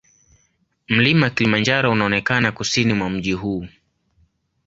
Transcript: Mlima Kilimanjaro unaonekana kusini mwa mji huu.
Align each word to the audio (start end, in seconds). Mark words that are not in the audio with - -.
Mlima 0.87 1.29
Kilimanjaro 1.29 1.91
unaonekana 1.91 2.51
kusini 2.51 2.93
mwa 2.93 3.09
mji 3.09 3.33
huu. 3.33 3.67